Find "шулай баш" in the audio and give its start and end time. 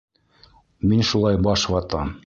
1.11-1.71